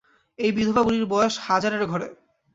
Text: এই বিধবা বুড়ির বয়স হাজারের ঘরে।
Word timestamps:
এই 0.39 0.51
বিধবা 0.51 0.81
বুড়ির 0.83 1.05
বয়স 1.05 1.35
হাজারের 1.41 1.83
ঘরে। 1.85 2.07